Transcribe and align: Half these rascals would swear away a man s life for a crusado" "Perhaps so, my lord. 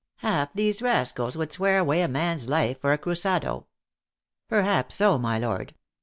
Half 0.21 0.53
these 0.55 0.81
rascals 0.81 1.37
would 1.37 1.53
swear 1.53 1.77
away 1.77 2.01
a 2.01 2.07
man 2.07 2.33
s 2.33 2.47
life 2.47 2.81
for 2.81 2.91
a 2.91 2.97
crusado" 2.97 3.67
"Perhaps 4.49 4.95
so, 4.95 5.19
my 5.19 5.37
lord. 5.37 5.75